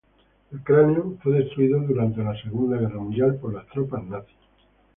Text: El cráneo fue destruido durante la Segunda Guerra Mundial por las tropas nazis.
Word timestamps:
El 0.51 0.63
cráneo 0.63 1.15
fue 1.21 1.33
destruido 1.33 1.79
durante 1.79 2.23
la 2.23 2.33
Segunda 2.41 2.75
Guerra 2.75 2.99
Mundial 2.99 3.35
por 3.35 3.53
las 3.53 3.67
tropas 3.67 4.03
nazis. 4.03 4.33